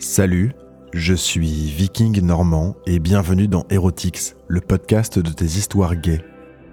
[0.00, 0.52] Salut,
[0.92, 6.24] je suis Viking Normand et bienvenue dans Erotix, le podcast de tes histoires gays.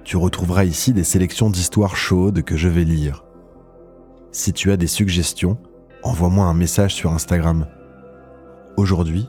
[0.03, 3.25] Tu retrouveras ici des sélections d'histoires chaudes que je vais lire.
[4.31, 5.57] Si tu as des suggestions,
[6.03, 7.65] envoie-moi un message sur Instagram.
[8.77, 9.27] Aujourd'hui,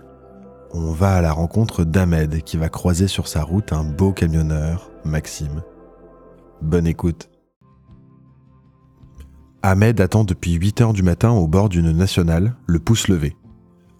[0.72, 4.90] on va à la rencontre d'Ahmed qui va croiser sur sa route un beau camionneur,
[5.06, 5.62] Maxime.
[6.60, 7.30] Bonne écoute.
[9.62, 13.34] Ahmed attend depuis 8 heures du matin au bord d'une nationale, le pouce levé.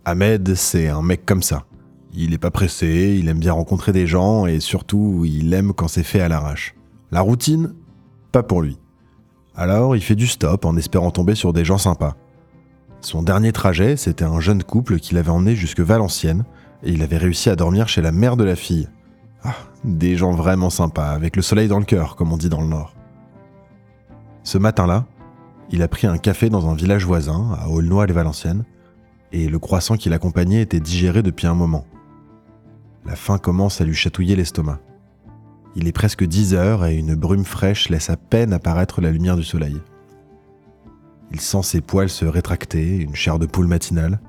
[0.09, 1.65] Ahmed, c'est un mec comme ça.
[2.15, 5.89] Il est pas pressé, il aime bien rencontrer des gens et surtout, il aime quand
[5.89, 6.77] c'est fait à l'arrache.
[7.11, 7.75] La routine,
[8.31, 8.79] pas pour lui.
[9.57, 12.15] Alors, il fait du stop en espérant tomber sur des gens sympas.
[13.01, 16.45] Son dernier trajet, c'était un jeune couple qui l'avait emmené jusque Valenciennes
[16.85, 18.89] et il avait réussi à dormir chez la mère de la fille.
[19.43, 22.61] Ah, des gens vraiment sympas, avec le soleil dans le cœur, comme on dit dans
[22.61, 22.95] le Nord.
[24.45, 25.05] Ce matin-là,
[25.71, 28.63] il a pris un café dans un village voisin, à Aulnoy-les-Valenciennes,
[29.33, 31.85] et le croissant qui l'accompagnait était digéré depuis un moment.
[33.05, 34.81] La faim commence à lui chatouiller l'estomac.
[35.75, 39.37] Il est presque 10 heures et une brume fraîche laisse à peine apparaître la lumière
[39.37, 39.77] du soleil.
[41.33, 44.21] Il sent ses poils se rétracter, une chair de poule matinale,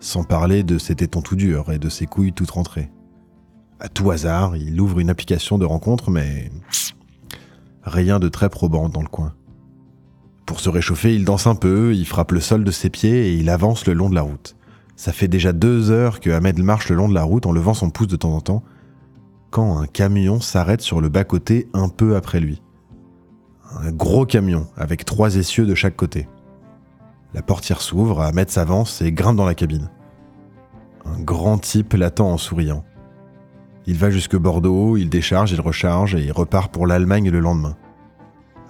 [0.00, 2.90] sans parler de ses tétons tout durs et de ses couilles toutes rentrées.
[3.80, 6.50] À tout hasard, il ouvre une application de rencontre, mais
[7.84, 9.34] rien de très probant dans le coin.
[10.48, 13.34] Pour se réchauffer, il danse un peu, il frappe le sol de ses pieds et
[13.34, 14.56] il avance le long de la route.
[14.96, 17.74] Ça fait déjà deux heures que Ahmed marche le long de la route en levant
[17.74, 18.62] son pouce de temps en temps,
[19.50, 22.62] quand un camion s'arrête sur le bas-côté un peu après lui.
[23.78, 26.26] Un gros camion avec trois essieux de chaque côté.
[27.34, 29.90] La portière s'ouvre, Ahmed s'avance et grimpe dans la cabine.
[31.04, 32.86] Un grand type l'attend en souriant.
[33.84, 37.76] Il va jusque Bordeaux, il décharge, il recharge et il repart pour l'Allemagne le lendemain.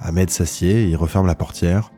[0.01, 1.93] Ahmed s'assied, il referme la portière,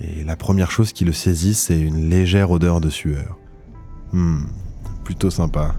[0.00, 3.38] et la première chose qui le saisit, c'est une légère odeur de sueur.
[4.12, 4.44] Hmm,
[5.04, 5.74] plutôt sympa.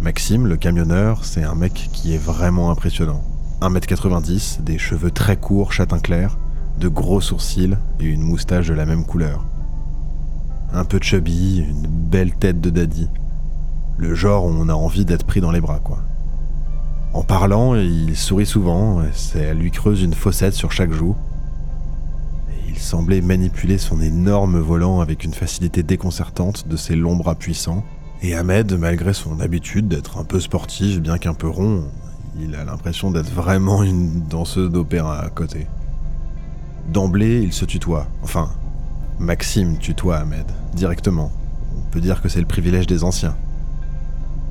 [0.00, 3.24] Maxime, le camionneur, c'est un mec qui est vraiment impressionnant.
[3.62, 6.36] 1m90, des cheveux très courts, châtain clair,
[6.78, 9.44] de gros sourcils et une moustache de la même couleur.
[10.72, 13.08] Un peu chubby, une belle tête de daddy.
[13.96, 15.98] Le genre où on a envie d'être pris dans les bras, quoi.
[17.16, 21.16] En parlant, il sourit souvent, ça lui creuse une fossette sur chaque joue.
[22.50, 27.34] Et il semblait manipuler son énorme volant avec une facilité déconcertante de ses longs bras
[27.34, 27.84] puissants.
[28.20, 31.84] Et Ahmed, malgré son habitude d'être un peu sportif, bien qu'un peu rond,
[32.38, 35.68] il a l'impression d'être vraiment une danseuse d'opéra à côté.
[36.92, 38.08] D'emblée, il se tutoie.
[38.24, 38.50] Enfin,
[39.18, 40.44] Maxime tutoie Ahmed,
[40.74, 41.32] directement.
[41.78, 43.36] On peut dire que c'est le privilège des anciens.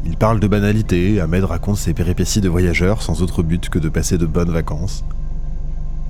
[0.08, 3.90] Il parle de banalité, Ahmed raconte ses péripéties de voyageur sans autre but que de
[3.90, 5.04] passer de bonnes vacances.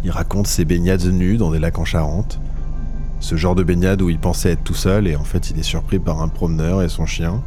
[0.03, 2.41] Il raconte ses baignades nues dans des lacs en Charente.
[3.21, 5.63] Ce genre de baignade où il pensait être tout seul et en fait il est
[5.63, 7.41] surpris par un promeneur et son chien.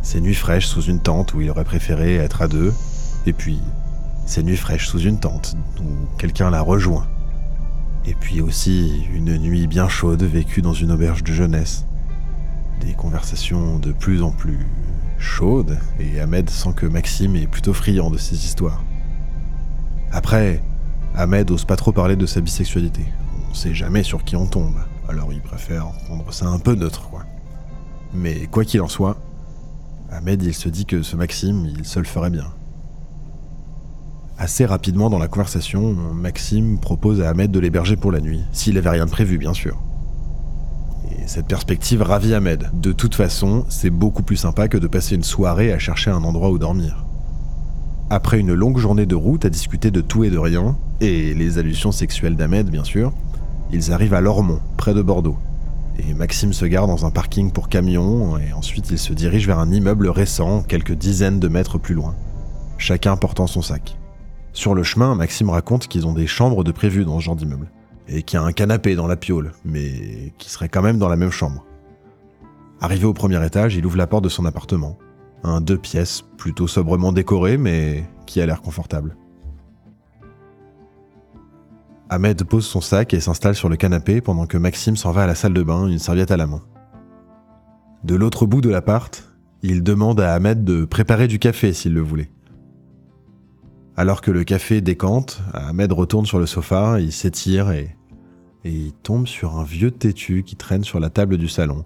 [0.00, 2.72] Ses nuits fraîches sous une tente où il aurait préféré être à deux.
[3.26, 3.58] Et puis,
[4.26, 7.08] ses nuits fraîches sous une tente où quelqu'un l'a rejoint.
[8.06, 11.84] Et puis aussi une nuit bien chaude vécue dans une auberge de jeunesse.
[12.80, 14.60] Des conversations de plus en plus
[15.18, 18.82] chaude, et Ahmed sent que Maxime est plutôt friand de ces histoires.
[20.12, 20.62] Après,
[21.14, 23.04] Ahmed ose pas trop parler de sa bisexualité.
[23.50, 24.76] On sait jamais sur qui on tombe,
[25.08, 27.24] alors il préfère rendre ça un peu neutre, quoi.
[28.14, 29.18] Mais quoi qu'il en soit,
[30.10, 32.46] Ahmed il se dit que ce Maxime, il se le ferait bien.
[34.38, 38.78] Assez rapidement dans la conversation, Maxime propose à Ahmed de l'héberger pour la nuit, s'il
[38.78, 39.78] avait rien de prévu, bien sûr.
[41.28, 42.70] Cette perspective ravit Ahmed.
[42.72, 46.24] De toute façon, c'est beaucoup plus sympa que de passer une soirée à chercher un
[46.24, 47.04] endroit où dormir.
[48.08, 51.58] Après une longue journée de route à discuter de tout et de rien, et les
[51.58, 53.12] allusions sexuelles d'Ahmed bien sûr,
[53.70, 55.36] ils arrivent à Lormont, près de Bordeaux.
[55.98, 59.58] Et Maxime se gare dans un parking pour camions, et ensuite il se dirige vers
[59.58, 62.14] un immeuble récent, quelques dizaines de mètres plus loin,
[62.78, 63.98] chacun portant son sac.
[64.54, 67.68] Sur le chemin, Maxime raconte qu'ils ont des chambres de prévues dans ce genre d'immeuble
[68.08, 71.16] et qui a un canapé dans la piole, mais qui serait quand même dans la
[71.16, 71.64] même chambre.
[72.80, 74.98] Arrivé au premier étage, il ouvre la porte de son appartement.
[75.42, 79.16] Un deux pièces, plutôt sobrement décoré, mais qui a l'air confortable.
[82.10, 85.26] Ahmed pose son sac et s'installe sur le canapé pendant que Maxime s'en va à
[85.26, 86.62] la salle de bain, une serviette à la main.
[88.04, 89.24] De l'autre bout de l'appart,
[89.62, 92.30] il demande à Ahmed de préparer du café s'il le voulait.
[93.96, 97.97] Alors que le café décante, Ahmed retourne sur le sofa, il s'étire et
[98.64, 101.84] et il tombe sur un vieux têtu qui traîne sur la table du salon.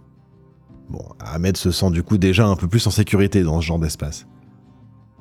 [0.88, 3.78] Bon, Ahmed se sent du coup déjà un peu plus en sécurité dans ce genre
[3.78, 4.26] d'espace.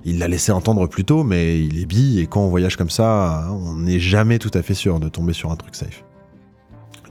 [0.03, 2.89] Il l'a laissé entendre plus tôt, mais il est bille et quand on voyage comme
[2.89, 6.03] ça, on n'est jamais tout à fait sûr de tomber sur un truc safe.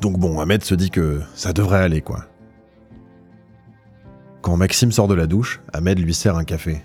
[0.00, 2.24] Donc bon, Ahmed se dit que ça devrait aller quoi.
[4.42, 6.82] Quand Maxime sort de la douche, Ahmed lui sert un café.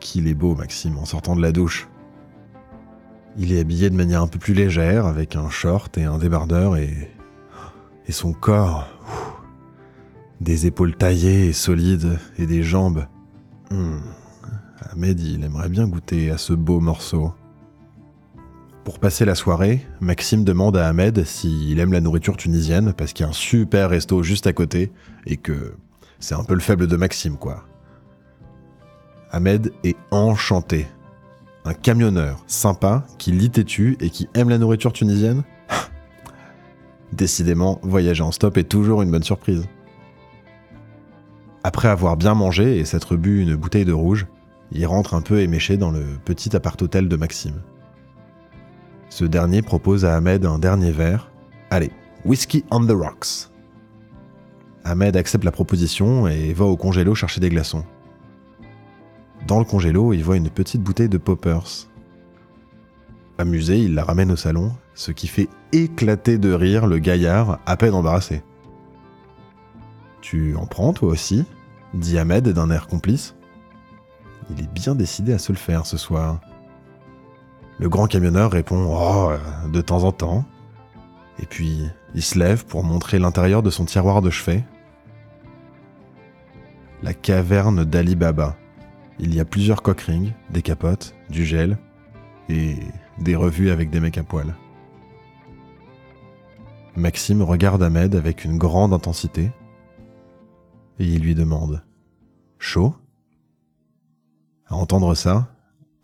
[0.00, 1.88] Qu'il est beau, Maxime, en sortant de la douche.
[3.36, 6.76] Il est habillé de manière un peu plus légère, avec un short et un débardeur,
[6.76, 7.10] et.
[8.06, 8.88] et son corps.
[10.40, 13.06] des épaules taillées et solides, et des jambes.
[13.70, 14.00] Hmm.
[14.92, 17.32] Ahmed, il aimerait bien goûter à ce beau morceau.
[18.84, 23.24] Pour passer la soirée, Maxime demande à Ahmed s'il aime la nourriture tunisienne, parce qu'il
[23.24, 24.92] y a un super resto juste à côté,
[25.26, 25.74] et que
[26.20, 27.64] c'est un peu le faible de Maxime, quoi.
[29.30, 30.86] Ahmed est enchanté
[31.64, 35.42] un camionneur sympa qui lit têtu et qui aime la nourriture tunisienne
[37.12, 39.66] Décidément, voyager en stop est toujours une bonne surprise.
[41.62, 44.26] Après avoir bien mangé et s'être bu une bouteille de rouge,
[44.72, 47.62] il rentre un peu éméché dans le petit appart-hôtel de Maxime.
[49.08, 51.30] Ce dernier propose à Ahmed un dernier verre.
[51.70, 51.92] Allez,
[52.24, 53.48] whisky on the rocks.
[54.84, 57.84] Ahmed accepte la proposition et va au congélo chercher des glaçons.
[59.46, 61.88] Dans le congélo, il voit une petite bouteille de poppers.
[63.36, 67.76] Amusé, il la ramène au salon, ce qui fait éclater de rire le gaillard à
[67.76, 68.42] peine embarrassé.
[70.22, 71.44] Tu en prends toi aussi?
[71.92, 73.34] dit Ahmed d'un air complice.
[74.50, 76.40] Il est bien décidé à se le faire ce soir.
[77.78, 79.32] Le grand camionneur répond Oh,
[79.68, 80.44] de temps en temps.
[81.42, 84.64] Et puis, il se lève pour montrer l'intérieur de son tiroir de chevet.
[87.02, 88.56] La caverne d'Ali Baba.
[89.18, 91.78] Il y a plusieurs coquerings, des capotes, du gel
[92.48, 92.76] et
[93.18, 94.54] des revues avec des mecs à poil.
[96.96, 99.50] Maxime regarde Ahmed avec une grande intensité
[100.98, 101.82] et il lui demande
[102.58, 102.94] Chaud?
[104.66, 105.54] À entendre ça,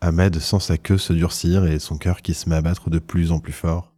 [0.01, 2.99] Ahmed sent sa queue se durcir et son cœur qui se met à battre de
[2.99, 3.93] plus en plus fort.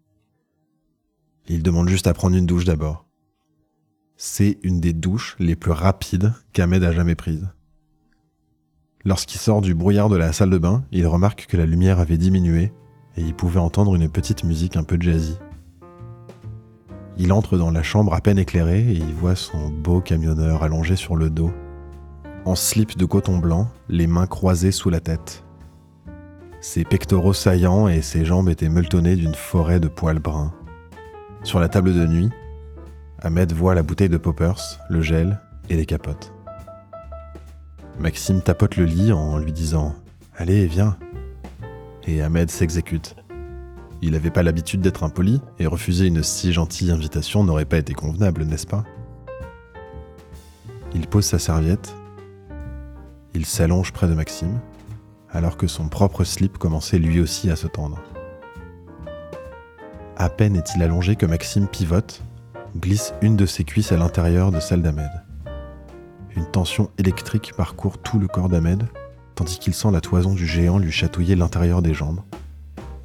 [1.48, 3.08] Il demande juste à prendre une douche d'abord.
[4.16, 7.50] C'est une des douches les plus rapides qu'Ahmed a jamais prises.
[9.06, 12.18] Lorsqu'il sort du brouillard de la salle de bain, il remarque que la lumière avait
[12.18, 12.72] diminué
[13.18, 15.38] et il pouvait entendre une petite musique un peu jazzy.
[17.18, 20.96] Il entre dans la chambre à peine éclairée et il voit son beau camionneur allongé
[20.96, 21.52] sur le dos,
[22.46, 25.44] en slip de coton blanc, les mains croisées sous la tête.
[26.62, 30.54] Ses pectoraux saillants et ses jambes étaient meultonnées d'une forêt de poils bruns.
[31.44, 32.30] Sur la table de nuit,
[33.22, 36.34] Ahmed voit la bouteille de poppers, le gel et les capotes.
[38.00, 39.96] Maxime tapote le lit en lui disant
[40.36, 40.98] Allez, viens.
[42.06, 43.16] Et Ahmed s'exécute.
[44.02, 47.94] Il n'avait pas l'habitude d'être impoli, et refuser une si gentille invitation n'aurait pas été
[47.94, 48.84] convenable, n'est-ce pas?
[50.94, 51.96] Il pose sa serviette,
[53.34, 54.60] il s'allonge près de Maxime,
[55.32, 58.02] alors que son propre slip commençait lui aussi à se tendre.
[60.18, 62.22] À peine est-il allongé que Maxime pivote,
[62.78, 65.23] glisse une de ses cuisses à l'intérieur de celle d'Ahmed.
[66.36, 68.88] Une tension électrique parcourt tout le corps d'Ahmed,
[69.36, 72.22] tandis qu'il sent la toison du géant lui chatouiller l'intérieur des jambes,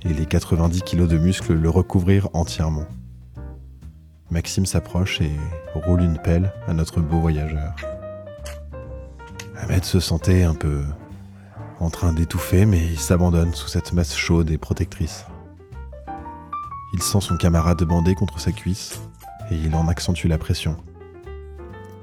[0.03, 2.87] et les 90 kilos de muscles le recouvrir entièrement.
[4.31, 5.33] Maxime s'approche et
[5.75, 7.75] roule une pelle à notre beau voyageur.
[9.57, 10.83] Ahmed se sentait un peu
[11.81, 15.25] en train d'étouffer, mais il s'abandonne sous cette masse chaude et protectrice.
[16.93, 19.01] Il sent son camarade bandé contre sa cuisse
[19.51, 20.77] et il en accentue la pression.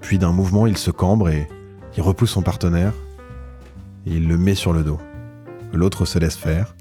[0.05, 1.47] Puis d'un mouvement, il se cambre et
[1.97, 2.93] il repousse son partenaire
[4.05, 4.99] et il le met sur le dos.
[5.73, 6.75] L'autre se laisse faire,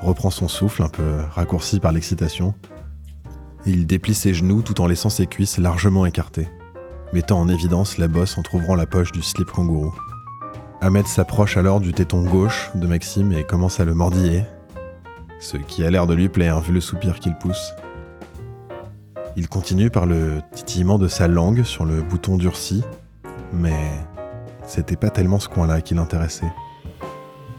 [0.00, 2.54] reprend son souffle un peu raccourci par l'excitation,
[3.66, 6.48] il déplie ses genoux tout en laissant ses cuisses largement écartées,
[7.12, 9.94] mettant en évidence la bosse en trouvrant la poche du slip kangourou.
[10.80, 14.42] Ahmed s'approche alors du téton gauche de Maxime et commence à le mordiller,
[15.38, 17.74] ce qui a l'air de lui plaire vu le soupir qu'il pousse.
[19.36, 22.84] Il continue par le titillement de sa langue sur le bouton durci,
[23.52, 23.90] mais
[24.64, 26.52] c'était pas tellement ce coin-là qui l'intéressait.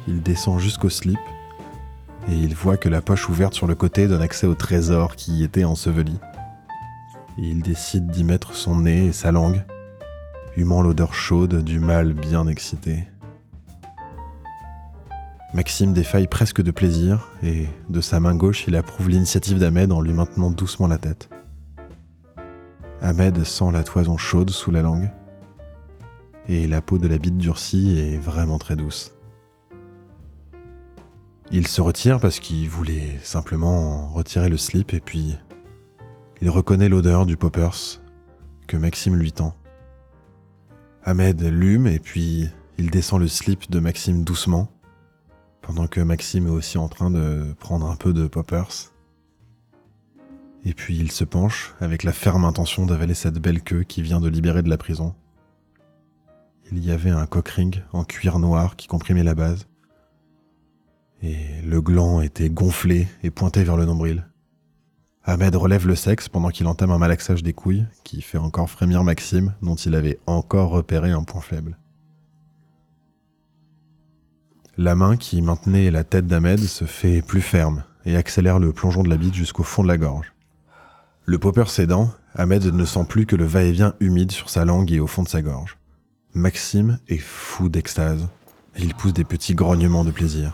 [0.08, 1.20] Il descend jusqu'au slip
[2.29, 5.34] et il voit que la poche ouverte sur le côté donne accès au trésor qui
[5.34, 6.17] y était enseveli.
[7.38, 9.62] Et il décide d'y mettre son nez et sa langue,
[10.55, 13.05] humant l'odeur chaude du mâle bien excité.
[15.53, 20.00] Maxime défaille presque de plaisir et de sa main gauche il approuve l'initiative d'Ahmed en
[20.00, 21.29] lui maintenant doucement la tête.
[23.05, 25.12] Ahmed sent la toison chaude sous la langue.
[26.47, 29.13] Et la peau de la bite durcie est vraiment très douce.
[31.51, 35.38] Il se retire parce qu'il voulait simplement retirer le slip et puis
[36.41, 38.01] il reconnaît l'odeur du poppers
[38.65, 39.55] que Maxime lui tend.
[41.03, 44.67] Ahmed l'hume et puis il descend le slip de Maxime doucement
[45.62, 48.95] pendant que Maxime est aussi en train de prendre un peu de poppers.
[50.65, 54.19] Et puis il se penche avec la ferme intention d'avaler cette belle queue qui vient
[54.19, 55.13] de libérer de la prison.
[56.72, 59.67] il y avait un cockring en cuir noir qui comprimait la base.
[61.22, 64.27] Et le gland était gonflé et pointé vers le nombril.
[65.24, 69.03] Ahmed relève le sexe pendant qu'il entame un malaxage des couilles qui fait encore frémir
[69.03, 71.77] Maxime dont il avait encore repéré un point faible.
[74.77, 79.03] La main qui maintenait la tête d'Ahmed se fait plus ferme et accélère le plongeon
[79.03, 80.35] de la bite jusqu'au fond de la gorge.
[81.27, 85.00] Le popper cédant, Ahmed ne sent plus que le va-et-vient humide sur sa langue et
[85.00, 85.77] au fond de sa gorge.
[86.36, 88.27] Maxime est fou d'extase.
[88.77, 90.53] Il pousse des petits grognements de plaisir.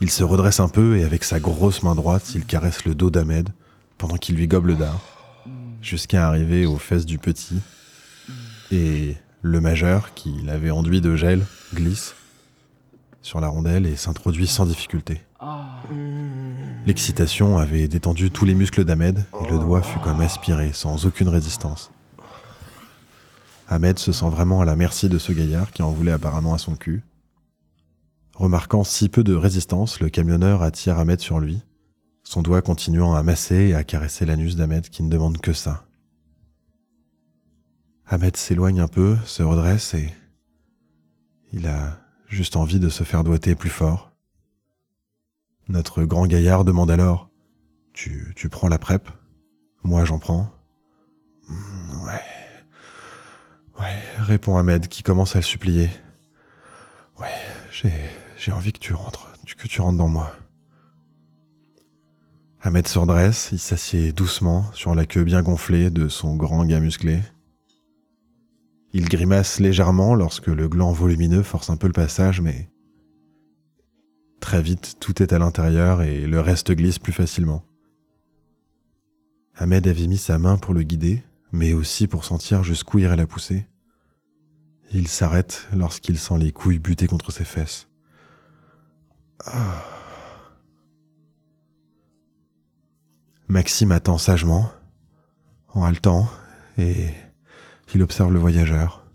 [0.00, 3.10] Il se redresse un peu et avec sa grosse main droite, il caresse le dos
[3.10, 3.50] d'Ahmed
[3.98, 5.00] pendant qu'il lui gobe le dard,
[5.82, 7.60] jusqu'à arriver aux fesses du petit.
[8.70, 11.44] Et le majeur, qui l'avait enduit de gel,
[11.74, 12.14] glisse
[13.20, 15.20] sur la rondelle et s'introduit sans difficulté.
[16.84, 21.28] L'excitation avait détendu tous les muscles d'Ahmed et le doigt fut comme aspiré sans aucune
[21.28, 21.92] résistance.
[23.68, 26.58] Ahmed se sent vraiment à la merci de ce gaillard qui en voulait apparemment à
[26.58, 27.04] son cul.
[28.34, 31.62] Remarquant si peu de résistance, le camionneur attire Ahmed sur lui,
[32.24, 35.84] son doigt continuant à masser et à caresser l'anus d'Ahmed qui ne demande que ça.
[38.06, 40.12] Ahmed s'éloigne un peu, se redresse et
[41.52, 44.11] il a juste envie de se faire doiter plus fort.
[45.68, 47.30] Notre grand gaillard demande alors
[47.92, 49.08] Tu, prends la PrEP?
[49.84, 50.50] Moi j'en prends.
[51.48, 52.20] Hmm, ouais.
[53.80, 55.88] Ouais, répond Ahmed qui commence à le supplier.
[57.20, 57.28] Ouais,
[57.70, 57.92] j'ai,
[58.36, 60.32] j'ai envie que tu rentres, que tu rentres dans moi.
[62.60, 66.78] Ahmed se redresse, il s'assied doucement sur la queue bien gonflée de son grand gars
[66.78, 67.20] musclé.
[68.92, 72.68] Il grimace légèrement lorsque le gland volumineux force un peu le passage, mais
[74.42, 77.64] très vite tout est à l'intérieur et le reste glisse plus facilement.
[79.54, 81.22] Ahmed avait mis sa main pour le guider,
[81.52, 83.66] mais aussi pour sentir jusqu'où irait la poussée.
[84.92, 87.88] Il s'arrête lorsqu'il sent les couilles buter contre ses fesses.
[93.48, 94.72] Maxime attend sagement,
[95.68, 96.28] en haletant,
[96.78, 97.10] et
[97.94, 99.06] il observe le voyageur.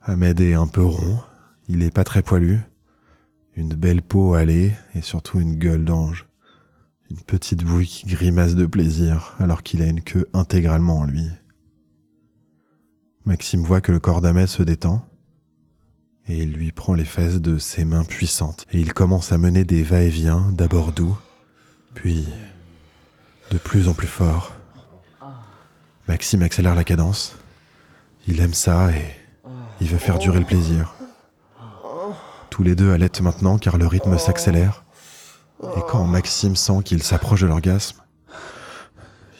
[0.00, 1.20] Ahmed est un peu rond,
[1.68, 2.60] il est pas très poilu,
[3.56, 6.26] une belle peau hâlée et surtout une gueule d'ange.
[7.10, 11.28] Une petite bouille qui grimace de plaisir alors qu'il a une queue intégralement en lui.
[13.24, 15.06] Maxime voit que le corps d'Ahmed se détend
[16.26, 19.64] et il lui prend les fesses de ses mains puissantes et il commence à mener
[19.64, 21.16] des va-et-vient d'abord doux,
[21.94, 22.26] puis
[23.50, 24.54] de plus en plus fort.
[26.08, 27.36] Maxime accélère la cadence.
[28.26, 29.04] Il aime ça et
[29.80, 30.94] il veut faire durer le plaisir.
[32.62, 34.84] Tous les deux allaitent maintenant car le rythme s'accélère.
[35.76, 38.00] Et quand Maxime sent qu'il s'approche de l'orgasme,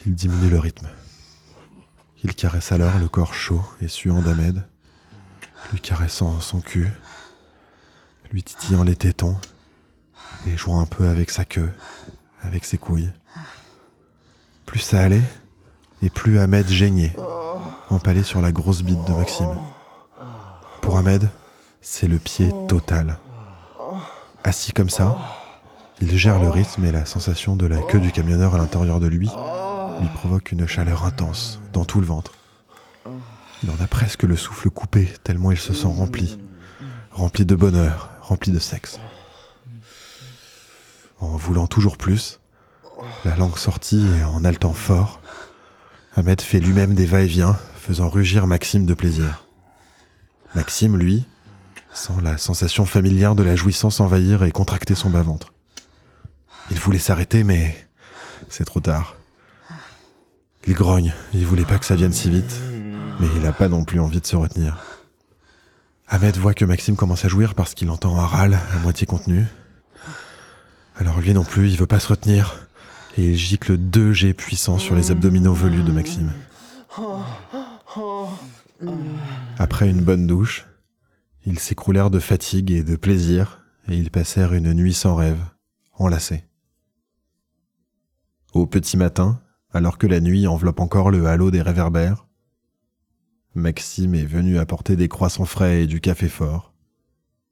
[0.05, 0.89] il diminue le rythme.
[2.25, 4.67] Il caresse alors le corps chaud et suant d'Ahmed,
[5.71, 6.91] lui caressant son cul,
[8.33, 9.37] lui titillant les tétons
[10.49, 11.71] et jouant un peu avec sa queue,
[12.43, 13.13] avec ses couilles.
[14.67, 15.23] Plus ça allait,
[16.03, 17.15] et plus Ahmed geignait,
[17.89, 19.57] empalé sur la grosse bite de Maxime.
[20.81, 21.31] Pour Ahmed,
[21.83, 23.19] c'est le pied total.
[24.45, 25.19] Assis comme ça,
[26.01, 29.09] il gère le rythme et la sensation de la queue du camionneur à l'intérieur de
[29.09, 29.29] lui
[30.01, 32.33] lui provoque une chaleur intense dans tout le ventre.
[33.63, 36.39] Il en a presque le souffle coupé tellement il se sent rempli,
[37.11, 38.99] rempli de bonheur, rempli de sexe.
[41.21, 42.41] En voulant toujours plus,
[43.25, 45.21] la langue sortie et en haletant fort,
[46.17, 49.45] Ahmed fait lui-même des va-et-vient, faisant rugir Maxime de plaisir.
[50.55, 51.25] Maxime, lui,
[51.93, 55.53] sent la sensation familière de la jouissance envahir et contracter son bas-ventre.
[56.71, 57.77] Il voulait s'arrêter, mais
[58.49, 59.17] c'est trop tard.
[60.67, 62.61] Il grogne, il voulait pas que ça vienne si vite,
[63.21, 64.79] mais il n'a pas non plus envie de se retenir.
[66.09, 69.45] Ahmed voit que Maxime commence à jouir parce qu'il entend un râle à moitié contenu.
[70.97, 72.67] Alors lui non plus, il veut pas se retenir,
[73.17, 76.31] et il gicle deux jets puissants sur les abdominaux velus de Maxime.
[79.59, 80.67] Après une bonne douche,
[81.45, 85.43] ils s'écroulèrent de fatigue et de plaisir, et ils passèrent une nuit sans rêve,
[85.95, 86.45] enlacés.
[88.53, 89.41] Au petit matin,
[89.73, 92.27] alors que la nuit enveloppe encore le halo des réverbères.
[93.55, 96.73] Maxime est venu apporter des croissants frais et du café fort.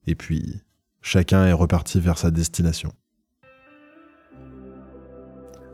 [0.07, 0.61] Et puis,
[1.01, 2.93] chacun est reparti vers sa destination.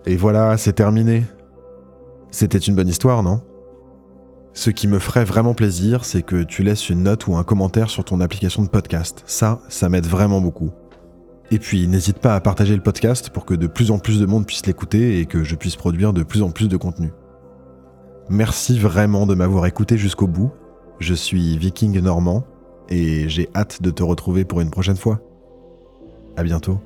[0.04, 1.25] Et voilà, c'est terminé.
[2.30, 3.42] C'était une bonne histoire, non?
[4.56, 7.90] Ce qui me ferait vraiment plaisir, c'est que tu laisses une note ou un commentaire
[7.90, 9.22] sur ton application de podcast.
[9.26, 10.70] Ça, ça m'aide vraiment beaucoup.
[11.50, 14.25] Et puis n'hésite pas à partager le podcast pour que de plus en plus de
[14.25, 17.12] monde puisse l'écouter et que je puisse produire de plus en plus de contenu.
[18.30, 20.50] Merci vraiment de m'avoir écouté jusqu'au bout.
[21.00, 22.46] Je suis Viking Normand
[22.88, 25.20] et j'ai hâte de te retrouver pour une prochaine fois.
[26.34, 26.80] À bientôt.